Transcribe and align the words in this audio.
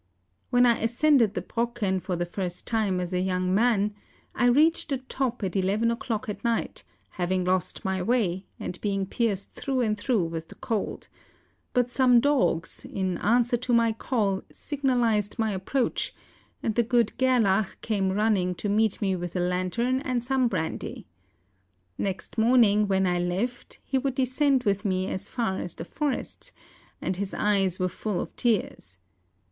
When 0.49 0.65
I 0.65 0.79
ascended 0.81 1.35
the 1.35 1.43
Brocken 1.43 1.99
for 2.01 2.15
the 2.15 2.25
first 2.25 2.65
time 2.65 2.99
as 2.99 3.13
a 3.13 3.19
young 3.19 3.53
man, 3.53 3.93
I 4.33 4.47
reached 4.47 4.89
the 4.89 4.97
top 4.97 5.43
at 5.43 5.55
eleven 5.55 5.91
o'clock 5.91 6.27
at 6.27 6.43
night, 6.43 6.83
having 7.11 7.45
lost 7.45 7.85
my 7.85 8.01
way, 8.01 8.47
and 8.59 8.81
being 8.81 9.05
pierced 9.05 9.51
through 9.51 9.81
and 9.81 9.95
through 9.95 10.23
with 10.23 10.47
the 10.47 10.55
cold; 10.55 11.07
but 11.71 11.91
some 11.91 12.19
dogs, 12.19 12.83
in 12.83 13.19
answer 13.19 13.57
to 13.57 13.73
my 13.73 13.91
call, 13.91 14.41
signalised 14.51 15.37
my 15.37 15.51
approach, 15.51 16.15
and 16.63 16.73
the 16.73 16.81
good 16.81 17.13
Gerlach 17.19 17.79
came 17.81 18.11
running 18.11 18.55
to 18.55 18.69
meet 18.69 19.03
me 19.03 19.15
with 19.15 19.35
a 19.35 19.39
lantern 19.39 19.99
and 19.99 20.23
some 20.23 20.47
brandy. 20.47 21.05
Next 21.99 22.39
morning, 22.39 22.87
when 22.87 23.05
I 23.05 23.19
left, 23.19 23.77
he 23.85 23.99
would 23.99 24.15
descend 24.15 24.63
with 24.63 24.83
me 24.83 25.05
as 25.09 25.29
far 25.29 25.59
as 25.59 25.75
the 25.75 25.85
forests, 25.85 26.51
and 27.03 27.17
his 27.17 27.35
eyes 27.35 27.77
were 27.77 27.87
full 27.87 28.19
of 28.19 28.35
tears. 28.35 28.97